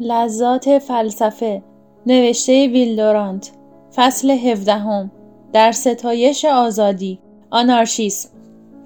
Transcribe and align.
لذات 0.00 0.78
فلسفه 0.78 1.62
نوشته 2.06 2.68
ویلدورانت 2.68 3.50
فصل 3.94 4.30
هفدهم 4.30 5.10
در 5.52 5.72
ستایش 5.72 6.44
آزادی 6.44 7.18
آنارشیسم. 7.50 8.28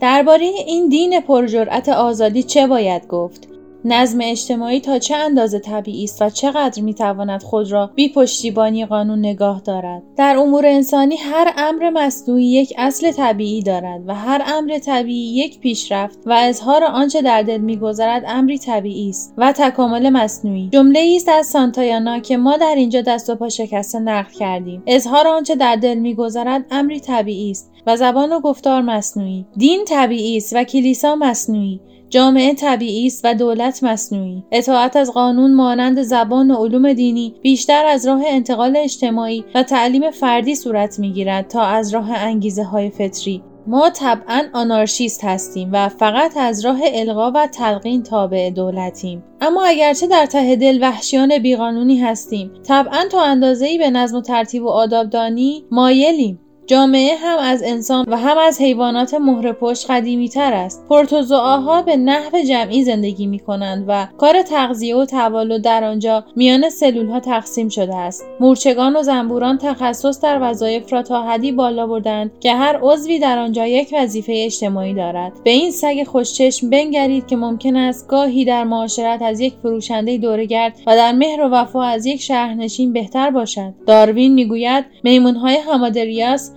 درباره 0.00 0.44
این 0.44 0.88
دین 0.88 1.20
پرجرأت 1.20 1.88
آزادی 1.88 2.42
چه 2.42 2.66
باید 2.66 3.06
گفت؟ 3.06 3.48
نظم 3.86 4.18
اجتماعی 4.22 4.80
تا 4.80 4.98
چه 4.98 5.16
اندازه 5.16 5.58
طبیعی 5.58 6.04
است 6.04 6.22
و 6.22 6.30
چقدر 6.30 6.82
می‌تواند 6.82 7.42
خود 7.42 7.72
را 7.72 7.90
بی 7.94 8.08
پشتیبانی 8.08 8.86
قانون 8.86 9.18
نگاه 9.18 9.60
دارد؟ 9.64 10.02
در 10.16 10.36
امور 10.36 10.66
انسانی 10.66 11.16
هر 11.16 11.52
امر 11.56 11.90
مصنوعی 11.90 12.44
یک 12.44 12.74
اصل 12.78 13.12
طبیعی 13.12 13.62
دارد 13.62 14.00
و 14.06 14.14
هر 14.14 14.42
امر 14.46 14.78
طبیعی 14.78 15.36
یک 15.36 15.60
پیشرفت 15.60 16.18
و 16.26 16.32
اظهار 16.32 16.84
آنچه 16.84 17.22
در 17.22 17.42
دل 17.42 17.58
میگذرد 17.58 18.24
امری 18.26 18.58
طبیعی 18.58 19.08
است 19.08 19.34
و 19.38 19.52
تکامل 19.52 20.10
مصنوعی. 20.10 20.68
جمله 20.72 21.12
است 21.16 21.28
از 21.28 21.46
سانتایانا 21.46 22.18
که 22.18 22.36
ما 22.36 22.56
در 22.56 22.74
اینجا 22.76 23.00
دست 23.00 23.30
و 23.30 23.34
پا 23.34 23.48
شکسته 23.48 23.98
نقل 23.98 24.32
کردیم. 24.32 24.82
اظهار 24.86 25.28
آنچه 25.28 25.54
در 25.54 25.76
دل 25.76 25.94
میگذرد 25.94 26.64
امری 26.70 27.00
طبیعی 27.00 27.50
است 27.50 27.70
و 27.86 27.96
زبان 27.96 28.32
و 28.32 28.40
گفتار 28.40 28.82
مصنوعی. 28.82 29.46
دین 29.56 29.84
طبیعی 29.84 30.36
است 30.36 30.52
و 30.56 30.64
کلیسا 30.64 31.14
مصنوعی. 31.14 31.80
جامعه 32.14 32.54
طبیعی 32.54 33.06
است 33.06 33.20
و 33.24 33.34
دولت 33.34 33.82
مصنوعی. 33.82 34.44
اطاعت 34.52 34.96
از 34.96 35.12
قانون 35.12 35.54
مانند 35.54 36.02
زبان 36.02 36.50
و 36.50 36.54
علوم 36.54 36.92
دینی 36.92 37.34
بیشتر 37.42 37.86
از 37.86 38.06
راه 38.06 38.22
انتقال 38.26 38.76
اجتماعی 38.76 39.44
و 39.54 39.62
تعلیم 39.62 40.10
فردی 40.10 40.54
صورت 40.54 40.98
می‌گیرد 40.98 41.48
تا 41.48 41.62
از 41.62 41.94
راه 41.94 42.10
انگیزه 42.10 42.64
های 42.64 42.90
فطری. 42.90 43.42
ما 43.66 43.90
طبعا 43.90 44.42
آنارشیست 44.52 45.24
هستیم 45.24 45.70
و 45.72 45.88
فقط 45.88 46.36
از 46.36 46.64
راه 46.64 46.78
القا 46.82 47.30
و 47.30 47.46
تلقین 47.46 48.02
تابع 48.02 48.50
دولتیم. 48.50 49.24
اما 49.40 49.64
اگرچه 49.64 50.06
در 50.06 50.26
ته 50.26 50.56
دل 50.56 50.78
وحشیان 50.82 51.38
بیقانونی 51.38 51.96
هستیم 51.96 52.50
طبعا 52.66 53.04
تا 53.10 53.22
اندازهای 53.22 53.78
به 53.78 53.90
نظم 53.90 54.16
و 54.16 54.20
ترتیب 54.20 54.62
و 54.62 54.68
آدابدانی 54.68 55.64
مایلیم. 55.70 56.40
جامعه 56.66 57.16
هم 57.16 57.38
از 57.38 57.62
انسان 57.62 58.04
و 58.08 58.16
هم 58.16 58.38
از 58.38 58.60
حیوانات 58.60 59.14
مهر 59.14 59.52
پشت 59.52 59.90
قدیمی 59.90 60.28
تر 60.28 60.52
است. 60.52 60.84
پروتوزوآها 60.88 61.82
به 61.82 61.96
نحو 61.96 62.42
جمعی 62.48 62.84
زندگی 62.84 63.26
می 63.26 63.38
کنند 63.38 63.84
و 63.88 64.06
کار 64.18 64.42
تغذیه 64.42 64.96
و 64.96 65.04
تولد 65.04 65.62
در 65.62 65.84
آنجا 65.84 66.24
میان 66.36 66.70
سلول 66.70 67.08
ها 67.08 67.20
تقسیم 67.20 67.68
شده 67.68 67.96
است. 67.96 68.24
مورچگان 68.40 68.96
و 68.96 69.02
زنبوران 69.02 69.58
تخصص 69.58 70.20
در 70.20 70.38
وظایف 70.42 70.92
را 70.92 71.02
تا 71.02 71.22
حدی 71.22 71.52
بالا 71.52 71.86
بردند 71.86 72.30
که 72.40 72.52
هر 72.54 72.78
عضوی 72.82 73.18
در 73.18 73.38
آنجا 73.38 73.66
یک 73.66 73.88
وظیفه 73.92 74.32
اجتماعی 74.36 74.94
دارد. 74.94 75.32
به 75.44 75.50
این 75.50 75.70
سگ 75.70 76.04
خوشچشم 76.04 76.70
بنگرید 76.70 77.26
که 77.26 77.36
ممکن 77.36 77.76
است 77.76 78.08
گاهی 78.08 78.44
در 78.44 78.64
معاشرت 78.64 79.22
از 79.22 79.40
یک 79.40 79.54
فروشنده 79.62 80.18
دورگرد 80.18 80.74
و 80.86 80.96
در 80.96 81.12
مهر 81.12 81.40
و 81.40 81.48
وفا 81.48 81.82
از 81.82 82.06
یک 82.06 82.20
شهرنشین 82.20 82.92
بهتر 82.92 83.30
باشد. 83.30 83.74
داروین 83.86 84.34
می‌گوید 84.34 84.84
میمونهای 85.02 85.56
همادریاس 85.56 86.53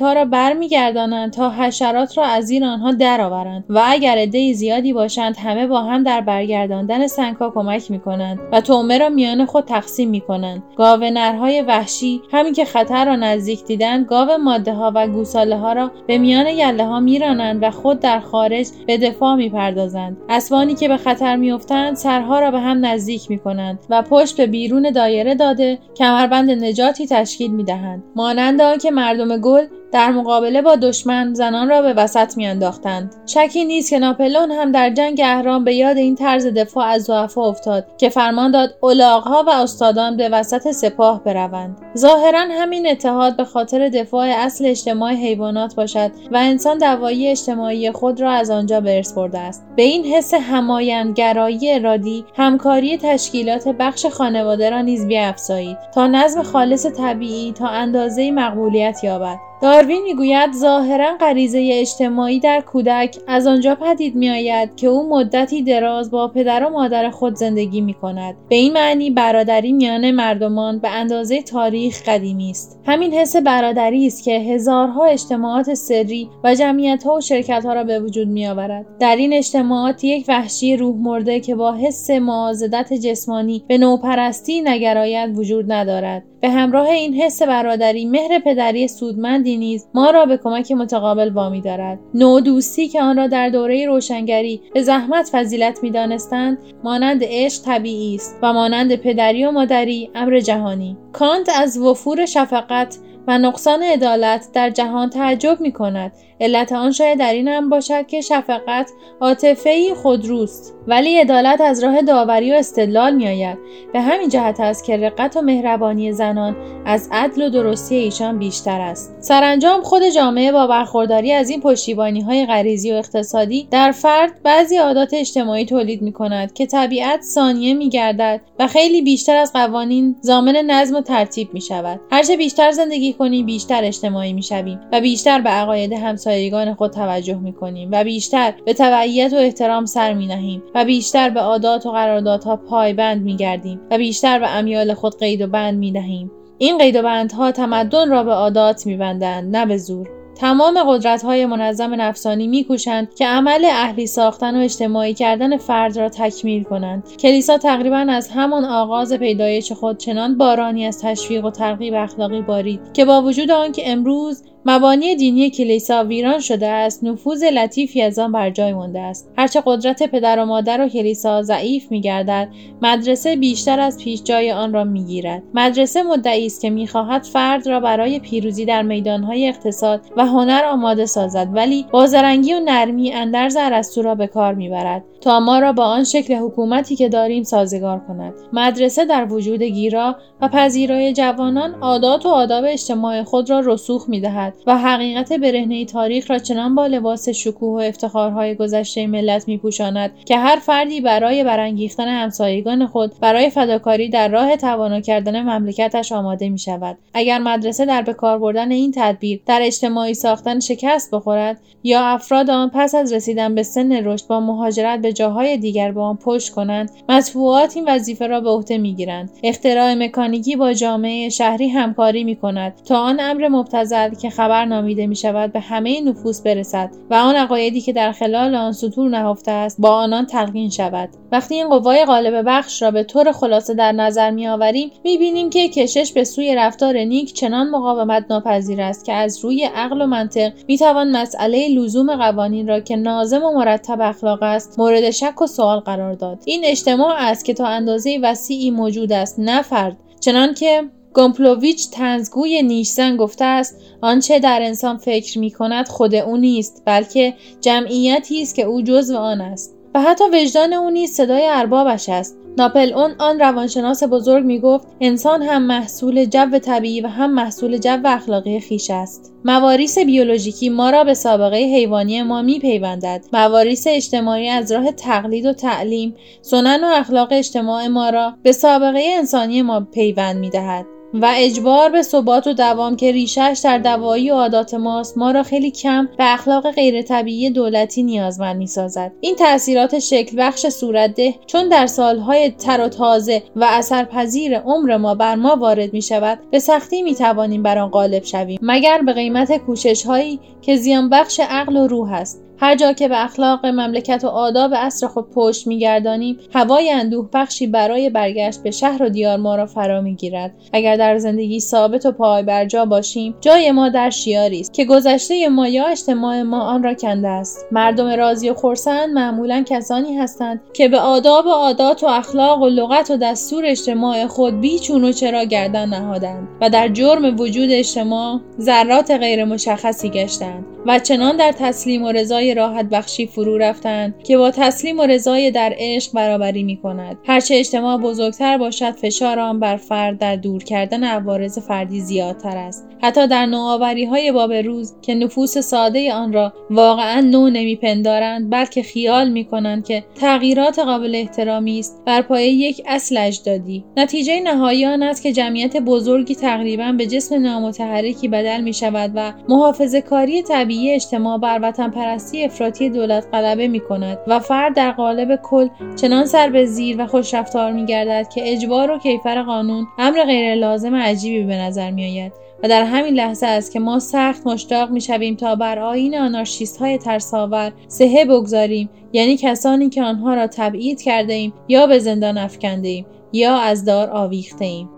ها 0.00 0.12
را 0.12 0.24
برمیگردانند 0.24 1.32
تا 1.32 1.50
حشرات 1.50 2.18
را 2.18 2.24
از 2.24 2.44
زیر 2.44 2.64
آنها 2.64 2.92
درآورند 2.92 3.64
و 3.68 3.82
اگر 3.86 4.18
عده 4.18 4.52
زیادی 4.52 4.92
باشند 4.92 5.36
همه 5.36 5.66
با 5.66 5.82
هم 5.82 6.02
در 6.02 6.20
برگرداندن 6.20 7.06
ها 7.40 7.50
کمک 7.50 7.90
می‌کنند 7.90 8.38
و 8.52 8.60
تومه 8.60 8.98
را 8.98 9.08
میان 9.08 9.46
خود 9.46 9.64
تقسیم 9.64 10.10
می‌کنند. 10.10 10.62
گاو 10.76 11.00
نرهای 11.00 11.62
وحشی 11.62 12.20
همین 12.32 12.52
که 12.52 12.64
خطر 12.64 13.04
را 13.04 13.16
نزدیک 13.16 13.64
دیدند 13.64 14.06
گاو 14.06 14.28
ماده 14.38 14.72
ها 14.72 14.92
و 14.94 15.08
گوساله 15.08 15.56
ها 15.56 15.72
را 15.72 15.90
به 16.06 16.18
میان 16.18 16.46
یله 16.46 16.84
ها 16.84 17.00
میرانند 17.00 17.62
و 17.62 17.70
خود 17.70 18.00
در 18.00 18.20
خارج 18.20 18.66
به 18.86 18.98
دفاع 18.98 19.34
می‌پردازند. 19.34 20.16
اسبانی 20.28 20.74
که 20.74 20.88
به 20.88 20.96
خطر 20.96 21.36
میافتند 21.36 21.96
سرها 21.96 22.40
را 22.40 22.50
به 22.50 22.60
هم 22.60 22.86
نزدیک 22.86 23.30
می‌کنند 23.30 23.78
و 23.90 24.02
پشت 24.02 24.36
به 24.36 24.46
بیرون 24.46 24.90
دایره 24.90 25.34
داده 25.34 25.78
کمربند 25.96 26.50
نجاتی 26.50 27.06
تشکیل 27.06 27.50
می‌دهند. 27.50 28.02
مانند 28.16 28.60
آنکه 28.60 28.90
مردم 28.90 29.40
گل 29.48 29.66
در 29.92 30.10
مقابله 30.10 30.62
با 30.62 30.76
دشمن 30.76 31.34
زنان 31.34 31.68
را 31.68 31.82
به 31.82 31.92
وسط 31.92 32.36
میانداختند. 32.36 33.14
شکی 33.26 33.64
نیست 33.64 33.90
که 33.90 33.98
ناپلون 33.98 34.50
هم 34.50 34.72
در 34.72 34.90
جنگ 34.90 35.20
اهرام 35.24 35.64
به 35.64 35.74
یاد 35.74 35.96
این 35.96 36.14
طرز 36.14 36.46
دفاع 36.46 36.86
از 36.86 37.02
ضعفا 37.02 37.48
افتاد 37.48 37.86
که 37.98 38.08
فرمان 38.08 38.50
داد 38.50 38.74
الاغها 38.82 39.44
و 39.46 39.50
استادان 39.50 40.16
به 40.16 40.28
وسط 40.28 40.70
سپاه 40.70 41.24
بروند. 41.24 41.76
ظاهرا 41.98 42.40
همین 42.50 42.86
اتحاد 42.86 43.36
به 43.36 43.44
خاطر 43.44 43.88
دفاع 43.88 44.26
اصل 44.26 44.66
اجتماع 44.66 45.12
حیوانات 45.12 45.74
باشد 45.74 46.10
و 46.32 46.36
انسان 46.36 46.78
دوایی 46.78 47.28
اجتماعی 47.28 47.92
خود 47.92 48.20
را 48.20 48.30
از 48.30 48.50
آنجا 48.50 48.80
به 48.80 48.96
ارث 48.96 49.12
برده 49.12 49.38
است. 49.38 49.66
به 49.76 49.82
این 49.82 50.04
حس 50.04 50.34
همایندگرایی 50.34 51.72
ارادی 51.72 52.24
همکاری 52.36 52.98
تشکیلات 52.98 53.68
بخش 53.68 54.06
خانواده 54.06 54.70
را 54.70 54.80
نیز 54.80 55.06
بیافزایید 55.06 55.78
تا 55.94 56.06
نظم 56.06 56.42
خالص 56.42 56.86
طبیعی 56.86 57.52
تا 57.52 57.68
اندازه 57.68 58.30
مقبولیت 58.30 59.04
یابد. 59.04 59.47
داروین 59.62 60.02
می‌گوید 60.02 60.52
ظاهرا 60.52 61.16
غریزه 61.20 61.70
اجتماعی 61.72 62.40
در 62.40 62.60
کودک 62.60 63.16
از 63.26 63.46
آنجا 63.46 63.74
پدید 63.74 64.14
میآید 64.14 64.76
که 64.76 64.86
او 64.86 65.08
مدتی 65.08 65.62
دراز 65.62 66.10
با 66.10 66.28
پدر 66.28 66.64
و 66.64 66.70
مادر 66.70 67.10
خود 67.10 67.34
زندگی 67.34 67.80
می 67.80 67.94
کند. 67.94 68.36
به 68.48 68.56
این 68.56 68.72
معنی 68.72 69.10
برادری 69.10 69.72
میان 69.72 70.10
مردمان 70.10 70.78
به 70.78 70.88
اندازه 70.88 71.42
تاریخ 71.42 72.02
قدیمی 72.08 72.50
است. 72.50 72.80
همین 72.86 73.14
حس 73.14 73.36
برادری 73.36 74.06
است 74.06 74.24
که 74.24 74.38
هزارها 74.38 75.04
اجتماعات 75.04 75.74
سری 75.74 76.28
و 76.44 76.54
جمعیت 76.54 77.04
ها 77.04 77.14
و 77.14 77.20
شرکت 77.20 77.64
ها 77.64 77.72
را 77.72 77.84
به 77.84 78.00
وجود 78.00 78.28
می 78.28 78.46
آورد. 78.46 78.86
در 79.00 79.16
این 79.16 79.32
اجتماعات 79.32 80.04
یک 80.04 80.24
وحشی 80.28 80.76
روح 80.76 80.96
مرده 80.96 81.40
که 81.40 81.54
با 81.54 81.72
حس 81.72 82.10
معاضدت 82.10 82.92
جسمانی 82.92 83.64
به 83.68 83.78
نوپرستی 83.78 84.60
نگراید 84.60 85.38
وجود 85.38 85.72
ندارد. 85.72 86.22
به 86.40 86.48
همراه 86.48 86.88
این 86.88 87.14
حس 87.14 87.42
برادری 87.42 88.04
مهر 88.04 88.38
پدری 88.38 88.88
سودمندی 88.88 89.56
نیز 89.56 89.86
ما 89.94 90.10
را 90.10 90.26
به 90.26 90.36
کمک 90.36 90.72
متقابل 90.72 91.32
وامی 91.32 91.60
دارد. 91.60 91.98
نوع 92.14 92.40
دوستی 92.40 92.88
که 92.88 93.02
آن 93.02 93.16
را 93.16 93.26
در 93.26 93.48
دوره 93.48 93.86
روشنگری 93.86 94.62
به 94.74 94.82
زحمت 94.82 95.28
فضیلت 95.32 95.82
می‌دانستند 95.82 96.58
مانند 96.84 97.20
عشق 97.24 97.64
طبیعی 97.64 98.14
است 98.14 98.38
و 98.42 98.52
مانند 98.52 98.96
پدری 98.96 99.44
و 99.44 99.50
مادری 99.50 100.10
امر 100.14 100.40
جهانی. 100.40 100.96
کانت 101.12 101.48
از 101.60 101.78
وفور 101.78 102.26
شفقت 102.26 102.98
و 103.26 103.38
نقصان 103.38 103.82
عدالت 103.82 104.48
در 104.52 104.70
جهان 104.70 105.10
تعجب 105.10 105.60
می 105.60 105.72
کند 105.72 106.12
علت 106.40 106.72
آن 106.72 106.92
شاید 106.92 107.18
در 107.18 107.32
این 107.32 107.48
هم 107.48 107.68
باشد 107.68 108.06
که 108.06 108.20
شفقت 108.20 108.90
عاطفهای 109.20 109.94
خودروست. 109.94 110.77
ولی 110.88 111.18
عدالت 111.18 111.60
از 111.60 111.84
راه 111.84 112.02
داوری 112.02 112.52
و 112.52 112.54
استدلال 112.54 113.14
میآید. 113.14 113.58
به 113.92 114.00
همین 114.00 114.28
جهت 114.28 114.60
است 114.60 114.84
که 114.84 114.96
رقت 114.96 115.36
و 115.36 115.42
مهربانی 115.42 116.12
زنان 116.12 116.56
از 116.86 117.08
عدل 117.12 117.42
و 117.42 117.50
درستی 117.50 117.94
ایشان 117.94 118.38
بیشتر 118.38 118.80
است. 118.80 119.16
سرانجام 119.20 119.82
خود 119.82 120.02
جامعه 120.14 120.52
با 120.52 120.66
برخورداری 120.66 121.32
از 121.32 121.50
این 121.50 121.60
پشتیبانی 121.60 122.20
های 122.20 122.46
غریزی 122.46 122.92
و 122.92 122.94
اقتصادی 122.94 123.68
در 123.70 123.92
فرد 123.92 124.42
بعضی 124.42 124.76
عادات 124.76 125.14
اجتماعی 125.14 125.64
تولید 125.66 126.02
می 126.02 126.12
کند 126.12 126.52
که 126.52 126.66
طبیعت 126.66 127.22
ثانیه 127.22 127.74
می 127.74 127.88
گردد 127.88 128.40
و 128.58 128.66
خیلی 128.66 129.02
بیشتر 129.02 129.36
از 129.36 129.52
قوانین 129.52 130.16
زامن 130.20 130.56
نظم 130.56 130.96
و 130.96 131.00
ترتیب 131.00 131.54
می 131.54 131.60
شود 131.60 132.00
هرچه 132.10 132.36
بیشتر 132.36 132.70
زندگی 132.70 133.12
کنیم 133.12 133.46
بیشتر 133.46 133.84
اجتماعی 133.84 134.32
می 134.32 134.42
شویم 134.42 134.80
و 134.92 135.00
بیشتر 135.00 135.40
به 135.40 135.50
عقاید 135.50 135.92
همسایگان 135.92 136.74
خود 136.74 136.90
توجه 136.90 137.38
می 137.38 137.52
کنیم 137.52 137.88
و 137.92 138.04
بیشتر 138.04 138.54
به 138.64 138.74
تبعیت 138.74 139.32
و 139.32 139.36
احترام 139.36 139.86
سر 139.86 140.12
می 140.12 140.26
نهیم 140.26 140.62
و 140.78 140.84
بیشتر 140.84 141.30
به 141.30 141.40
عادات 141.40 141.86
و 141.86 141.90
قراردادها 141.90 142.56
پایبند 142.56 143.22
می 143.22 143.36
گردیم 143.36 143.80
و 143.90 143.98
بیشتر 143.98 144.38
به 144.38 144.48
امیال 144.48 144.94
خود 144.94 145.18
قید 145.18 145.40
و 145.40 145.46
بند 145.46 145.78
می 145.78 145.92
دهیم. 145.92 146.30
این 146.58 146.78
قید 146.78 146.96
و 146.96 147.02
بندها 147.02 147.52
تمدن 147.52 148.10
را 148.10 148.24
به 148.24 148.32
عادات 148.32 148.86
می 148.86 148.96
بندند 148.96 149.56
نه 149.56 149.66
به 149.66 149.76
زور. 149.76 150.17
تمام 150.38 150.78
قدرت 150.86 151.22
های 151.22 151.46
منظم 151.46 151.94
نفسانی 152.00 152.46
میکوشند 152.46 153.14
که 153.14 153.26
عمل 153.26 153.64
اهلی 153.64 154.06
ساختن 154.06 154.56
و 154.56 154.62
اجتماعی 154.62 155.14
کردن 155.14 155.56
فرد 155.56 155.98
را 155.98 156.08
تکمیل 156.08 156.62
کنند. 156.62 157.02
کلیسا 157.18 157.58
تقریبا 157.58 158.06
از 158.08 158.28
همان 158.28 158.64
آغاز 158.64 159.12
پیدایش 159.12 159.72
خود 159.72 159.98
چنان 159.98 160.38
بارانی 160.38 160.86
از 160.86 161.00
تشویق 161.02 161.44
و 161.44 161.50
ترغیب 161.50 161.94
اخلاقی 161.94 162.42
بارید 162.42 162.80
که 162.92 163.04
با 163.04 163.22
وجود 163.22 163.50
آنکه 163.50 163.90
امروز 163.90 164.42
مبانی 164.66 165.16
دینی 165.16 165.50
کلیسا 165.50 166.04
ویران 166.04 166.40
شده 166.40 166.66
است 166.66 167.04
نفوذ 167.04 167.42
لطیفی 167.42 168.02
از 168.02 168.18
آن 168.18 168.32
بر 168.32 168.50
جای 168.50 168.72
مانده 168.72 169.00
است. 169.00 169.30
هرچه 169.36 169.62
قدرت 169.66 170.02
پدر 170.02 170.38
و 170.38 170.44
مادر 170.44 170.80
و 170.80 170.88
کلیسا 170.88 171.42
ضعیف 171.42 171.90
میگردد 171.90 172.48
مدرسه 172.82 173.36
بیشتر 173.36 173.80
از 173.80 173.98
پیش 173.98 174.22
جای 174.22 174.52
آن 174.52 174.72
را 174.72 174.84
می‌گیرد. 174.84 175.42
مدرسه 175.54 176.02
مدعی 176.02 176.46
است 176.46 176.62
که 176.62 176.70
می‌خواهد 176.70 177.22
فرد 177.22 177.68
را 177.68 177.80
برای 177.80 178.20
پیروزی 178.20 178.64
در 178.64 178.82
میدانهای 178.82 179.48
اقتصاد 179.48 180.00
و 180.16 180.26
هنر 180.28 180.64
آماده 180.64 181.06
سازد 181.06 181.48
ولی 181.52 181.86
بازرنگی 181.90 182.54
و 182.54 182.60
نرمی 182.64 183.12
اندرز 183.12 183.56
ارسطو 183.60 184.02
را 184.02 184.14
به 184.14 184.26
کار 184.26 184.54
می‌برد 184.54 185.04
تا 185.20 185.40
ما 185.40 185.58
را 185.58 185.72
با 185.72 185.84
آن 185.84 186.04
شکل 186.04 186.34
حکومتی 186.34 186.96
که 186.96 187.08
داریم 187.08 187.42
سازگار 187.42 187.98
کند. 188.08 188.34
مدرسه 188.52 189.04
در 189.04 189.32
وجود 189.32 189.62
گیرا 189.62 190.16
و 190.40 190.48
پذیرای 190.48 191.12
جوانان 191.12 191.74
عادات 191.74 192.26
و 192.26 192.28
آداب 192.28 192.64
اجتماع 192.68 193.22
خود 193.22 193.50
را 193.50 193.60
رسوخ 193.60 194.08
می‌دهد 194.08 194.54
و 194.66 194.78
حقیقت 194.78 195.32
برهنه 195.32 195.84
تاریخ 195.84 196.30
را 196.30 196.38
چنان 196.38 196.74
با 196.74 196.86
لباس 196.86 197.28
شکوه 197.28 197.82
و 197.82 197.86
افتخارهای 197.88 198.54
گذشته 198.54 199.06
ملت 199.06 199.48
میپوشاند 199.48 200.10
که 200.24 200.38
هر 200.38 200.56
فردی 200.56 201.00
برای 201.00 201.44
برانگیختن 201.44 202.08
همسایگان 202.08 202.86
خود 202.86 203.12
برای 203.20 203.50
فداکاری 203.50 204.08
در 204.08 204.28
راه 204.28 204.56
توانا 204.56 205.00
کردن 205.00 205.42
مملکتش 205.42 206.12
آماده 206.12 206.48
می 206.48 206.58
شود 206.58 206.98
اگر 207.14 207.38
مدرسه 207.38 207.86
در 207.86 208.02
به 208.02 208.12
کار 208.12 208.38
بردن 208.38 208.72
این 208.72 208.92
تدبیر 208.96 209.40
در 209.46 209.60
اجتماعی 209.62 210.14
ساختن 210.18 210.60
شکست 210.60 211.10
بخورد 211.14 211.60
یا 211.82 212.00
افراد 212.00 212.50
آن 212.50 212.70
پس 212.74 212.94
از 212.94 213.12
رسیدن 213.12 213.54
به 213.54 213.62
سن 213.62 213.92
رشد 213.92 214.26
با 214.26 214.40
مهاجرت 214.40 215.00
به 215.00 215.12
جاهای 215.12 215.56
دیگر 215.56 215.92
به 215.92 216.00
آن 216.00 216.16
پشت 216.16 216.52
کنند 216.52 216.90
مطبوعات 217.08 217.76
این 217.76 217.88
وظیفه 217.88 218.26
را 218.26 218.40
به 218.40 218.50
عهده 218.50 218.78
می‌گیرند. 218.78 219.30
اختراع 219.42 219.94
مکانیکی 219.94 220.56
با 220.56 220.72
جامعه 220.72 221.28
شهری 221.28 221.68
همکاری 221.68 222.24
می 222.24 222.36
کند 222.36 222.74
تا 222.88 222.98
آن 222.98 223.20
امر 223.20 223.48
مبتذل 223.48 224.14
که 224.14 224.30
خبر 224.30 224.64
نامیده 224.64 225.06
می 225.06 225.16
شود 225.16 225.52
به 225.52 225.60
همه 225.60 226.00
نفوس 226.00 226.40
برسد 226.40 226.90
و 227.10 227.14
آن 227.14 227.36
عقایدی 227.36 227.80
که 227.80 227.92
در 227.92 228.12
خلال 228.12 228.54
آن 228.54 228.72
سطور 228.72 229.08
نهفته 229.08 229.50
است 229.50 229.80
با 229.80 229.90
آنان 229.90 230.26
تلقین 230.26 230.70
شود. 230.70 231.08
وقتی 231.32 231.54
این 231.54 231.68
قوای 231.68 232.04
غالب 232.04 232.42
بخش 232.46 232.82
را 232.82 232.90
به 232.90 233.04
طور 233.04 233.32
خلاصه 233.32 233.74
در 233.74 233.92
نظر 233.92 234.30
می 234.30 234.48
آوریم 234.48 234.90
می 235.04 235.18
بینیم 235.18 235.50
که 235.50 235.68
کشش 235.68 236.12
به 236.12 236.24
سوی 236.24 236.54
رفتار 236.54 236.98
نیک 236.98 237.32
چنان 237.32 237.70
مقاومت 237.70 238.24
ناپذیر 238.30 238.82
است 238.82 239.04
که 239.04 239.12
از 239.12 239.44
روی 239.44 239.64
عقل 239.64 240.02
و 240.02 240.06
منطق 240.08 240.52
می 240.68 240.78
توان 240.78 241.16
مسئله 241.16 241.68
لزوم 241.68 242.16
قوانین 242.16 242.68
را 242.68 242.80
که 242.80 242.96
نازم 242.96 243.42
و 243.44 243.52
مرتب 243.52 244.00
اخلاق 244.00 244.42
است 244.42 244.78
مورد 244.78 245.10
شک 245.10 245.42
و 245.42 245.46
سوال 245.46 245.80
قرار 245.80 246.14
داد. 246.14 246.38
این 246.44 246.64
اجتماع 246.64 247.14
است 247.18 247.44
که 247.44 247.54
تا 247.54 247.66
اندازه 247.66 248.18
وسیعی 248.22 248.70
موجود 248.70 249.12
است 249.12 249.38
نه 249.38 249.62
فرد. 249.62 249.96
چنانکه 250.20 250.84
گومپلوویچ 251.14 251.90
تنزگوی 251.90 252.62
نیشزن 252.62 253.16
گفته 253.16 253.44
است 253.44 253.76
آنچه 254.00 254.38
در 254.38 254.62
انسان 254.62 254.96
فکر 254.96 255.38
می 255.38 255.50
کند 255.50 255.88
خود 255.88 256.14
او 256.14 256.36
نیست 256.36 256.82
بلکه 256.84 257.34
جمعیتی 257.60 258.42
است 258.42 258.54
که 258.54 258.62
او 258.62 258.82
جزو 258.82 259.16
آن 259.16 259.40
است. 259.40 259.77
و 259.94 260.00
حتی 260.00 260.24
وجدان 260.32 260.72
او 260.72 260.90
نیز 260.90 261.12
صدای 261.12 261.46
اربابش 261.48 262.08
است. 262.08 262.38
ناپل 262.58 262.92
اون 262.92 263.14
آن 263.18 263.40
روانشناس 263.40 264.02
بزرگ 264.02 264.44
می 264.44 264.60
گفت 264.60 264.86
انسان 265.00 265.42
هم 265.42 265.62
محصول 265.62 266.24
جو 266.24 266.58
طبیعی 266.58 267.00
و 267.00 267.06
هم 267.06 267.34
محصول 267.34 267.78
جو 267.78 268.00
اخلاقی 268.04 268.60
خیش 268.60 268.90
است. 268.90 269.34
مواریس 269.44 269.98
بیولوژیکی 269.98 270.68
ما 270.68 270.90
را 270.90 271.04
به 271.04 271.14
سابقه 271.14 271.56
حیوانی 271.56 272.22
ما 272.22 272.42
می 272.42 272.58
پیوندد 272.58 273.24
مواریس 273.32 273.86
اجتماعی 273.86 274.48
از 274.48 274.72
راه 274.72 274.92
تقلید 274.92 275.46
و 275.46 275.52
تعلیم 275.52 276.14
سنن 276.42 276.84
و 276.84 276.86
اخلاق 276.86 277.28
اجتماع 277.30 277.86
ما 277.86 278.10
را 278.10 278.34
به 278.42 278.52
سابقه 278.52 279.02
انسانی 279.16 279.62
ما 279.62 279.80
پیوند 279.80 280.36
می 280.36 280.50
دهد 280.50 280.97
و 281.14 281.32
اجبار 281.36 281.90
به 281.90 282.02
ثبات 282.02 282.46
و 282.46 282.52
دوام 282.52 282.96
که 282.96 283.12
ریشش 283.12 283.60
در 283.64 283.78
دوایی 283.78 284.30
و 284.30 284.34
عادات 284.34 284.74
ماست 284.74 285.18
ما 285.18 285.30
را 285.30 285.42
خیلی 285.42 285.70
کم 285.70 286.08
به 286.18 286.32
اخلاق 286.34 286.70
غیر 286.70 287.02
طبیعی 287.02 287.50
دولتی 287.50 288.02
نیازمند 288.02 288.56
می 288.56 288.66
سازد. 288.66 289.12
این 289.20 289.36
تاثیرات 289.36 289.98
شکل 289.98 290.36
بخش 290.38 290.66
صورتده 290.66 291.34
چون 291.46 291.68
در 291.68 291.86
سالهای 291.86 292.50
تر 292.50 292.80
و 292.80 292.88
تازه 292.88 293.42
و 293.56 293.66
اثرپذیر 293.70 294.58
عمر 294.58 294.96
ما 294.96 295.14
بر 295.14 295.34
ما 295.34 295.56
وارد 295.56 295.92
می 295.92 296.02
شود 296.02 296.38
به 296.50 296.58
سختی 296.58 297.02
می 297.02 297.14
توانیم 297.14 297.62
بر 297.62 297.78
آن 297.78 297.88
غالب 297.88 298.24
شویم 298.24 298.58
مگر 298.62 299.02
به 299.02 299.12
قیمت 299.12 299.56
کوشش 299.56 300.06
هایی 300.06 300.40
که 300.62 300.76
زیان 300.76 301.10
بخش 301.10 301.40
عقل 301.40 301.76
و 301.76 301.86
روح 301.86 302.12
است 302.12 302.44
هر 302.60 302.76
جا 302.76 302.92
که 302.92 303.08
به 303.08 303.24
اخلاق 303.24 303.66
مملکت 303.66 304.24
و 304.24 304.28
آداب 304.28 304.72
اصر 304.74 305.06
خود 305.06 305.30
پشت 305.30 305.66
میگردانیم 305.66 306.38
هوای 306.54 306.90
اندوه 306.90 307.28
بخشی 307.34 307.66
برای 307.66 308.10
برگشت 308.10 308.62
به 308.62 308.70
شهر 308.70 309.02
و 309.02 309.08
دیار 309.08 309.36
ما 309.36 309.56
را 309.56 309.66
فرا 309.66 310.00
می‌گیرد. 310.00 310.54
اگر 310.72 310.96
در 310.96 311.18
زندگی 311.18 311.60
ثابت 311.60 312.06
و 312.06 312.12
پای 312.12 312.42
بر 312.42 312.64
جا 312.64 312.84
باشیم 312.84 313.34
جای 313.40 313.70
ما 313.70 313.88
در 313.88 314.10
شیاری 314.10 314.60
است 314.60 314.74
که 314.74 314.84
گذشته 314.84 315.48
ما 315.48 315.68
یا 315.68 315.86
اجتماع 315.86 316.42
ما 316.42 316.60
آن 316.60 316.82
را 316.82 316.94
کنده 316.94 317.28
است. 317.28 317.66
مردم 317.72 318.08
راضی 318.08 318.50
و 318.50 318.54
خرسند 318.54 319.10
معمولا 319.10 319.64
کسانی 319.66 320.16
هستند 320.16 320.60
که 320.72 320.88
به 320.88 320.98
آداب 320.98 321.46
و 321.46 321.50
عادات 321.50 322.02
و 322.02 322.06
اخلاق 322.06 322.62
و 322.62 322.68
لغت 322.68 323.10
و 323.10 323.16
دستور 323.16 323.66
اجتماع 323.66 324.26
خود 324.26 324.60
بیچون 324.60 325.04
و 325.04 325.12
چرا 325.12 325.44
گردن 325.44 325.88
نهادند 325.88 326.48
و 326.60 326.70
در 326.70 326.88
جرم 326.88 327.40
وجود 327.40 327.68
اجتماع 327.72 328.40
ذرات 328.60 329.10
غیر 329.10 329.44
مشخصی 329.44 330.10
گشتند 330.10 330.64
و 330.86 330.98
چنان 330.98 331.36
در 331.36 331.52
تسلیم 331.52 332.02
و 332.02 332.12
رضای 332.12 332.47
راحت 332.54 332.86
بخشی 332.88 333.26
فرو 333.26 333.58
رفتند 333.58 334.14
که 334.22 334.36
با 334.36 334.50
تسلیم 334.50 334.98
و 334.98 335.02
رضای 335.02 335.50
در 335.50 335.74
عشق 335.78 336.12
برابری 336.12 336.62
می 336.62 336.76
کند. 336.76 337.16
هرچه 337.26 337.54
اجتماع 337.54 337.98
بزرگتر 337.98 338.58
باشد 338.58 338.90
فشار 338.90 339.38
آن 339.38 339.60
بر 339.60 339.76
فرد 339.76 340.18
در 340.18 340.36
دور 340.36 340.64
کردن 340.64 341.04
عوارض 341.04 341.58
فردی 341.58 342.00
زیادتر 342.00 342.56
است. 342.56 342.88
حتی 343.02 343.26
در 343.26 343.46
نوآوری 343.46 344.04
های 344.04 344.32
باب 344.32 344.52
روز 344.52 344.94
که 345.02 345.14
نفوس 345.14 345.58
ساده 345.58 346.14
آن 346.14 346.32
را 346.32 346.52
واقعا 346.70 347.20
نو 347.20 347.50
نمیپندارند 347.50 348.50
بلکه 348.50 348.82
خیال 348.82 349.30
می 349.30 349.44
کنند 349.44 349.86
که 349.86 350.04
تغییرات 350.20 350.78
قابل 350.78 351.14
احترامی 351.14 351.78
است. 351.78 352.02
بر 352.06 352.22
پایه 352.22 352.48
یک 352.48 352.82
اصل 352.86 353.16
اجدادی. 353.16 353.84
نتیجه 353.96 354.40
نهایی 354.40 354.86
آن 354.86 355.02
است 355.02 355.22
که 355.22 355.32
جمعیت 355.32 355.76
بزرگی 355.76 356.34
تقریبا 356.34 356.92
به 356.92 357.06
جسم 357.06 357.42
نامتحرکی 357.42 358.28
بدل 358.28 358.60
می 358.60 358.72
شود 358.72 359.12
و 359.14 359.32
محافظه 359.48 360.00
کاری 360.00 360.42
طبیعی 360.42 360.94
اجتماع 360.94 361.38
بر 361.38 361.58
وطن 361.62 361.90
پرستی 361.90 362.37
افراطی 362.44 362.90
دولت 362.90 363.26
غلبه 363.32 363.68
می 363.68 363.80
کند 363.80 364.18
و 364.26 364.38
فرد 364.40 364.74
در 364.74 364.92
قالب 364.92 365.40
کل 365.42 365.68
چنان 365.96 366.26
سر 366.26 366.48
به 366.48 366.66
زیر 366.66 367.02
و 367.02 367.06
خوش 367.06 367.34
رفتار 367.34 367.72
می 367.72 367.86
گردد 367.86 368.28
که 368.28 368.52
اجبار 368.52 368.90
و 368.90 368.98
کیفر 368.98 369.42
قانون 369.42 369.86
امر 369.98 370.24
غیر 370.24 370.54
لازم 370.54 370.94
عجیبی 370.94 371.44
به 371.44 371.56
نظر 371.56 371.90
می 371.90 372.04
آید 372.04 372.32
و 372.62 372.68
در 372.68 372.84
همین 372.84 373.14
لحظه 373.14 373.46
است 373.46 373.72
که 373.72 373.80
ما 373.80 373.98
سخت 373.98 374.46
مشتاق 374.46 374.90
می 374.90 375.00
شویم 375.00 375.36
تا 375.36 375.54
بر 375.54 375.78
آین 375.78 376.18
آنارشیست 376.18 376.76
های 376.76 376.98
ترساور 376.98 377.72
سهه 377.88 378.24
بگذاریم 378.24 378.90
یعنی 379.12 379.36
کسانی 379.36 379.88
که 379.88 380.02
آنها 380.02 380.34
را 380.34 380.46
تبعید 380.46 381.02
کرده 381.02 381.32
ایم 381.32 381.52
یا 381.68 381.86
به 381.86 381.98
زندان 381.98 382.38
افکنده 382.38 382.88
ایم 382.88 383.06
یا 383.32 383.56
از 383.56 383.84
دار 383.84 384.10
آویخته 384.10 384.64
ایم. 384.64 384.97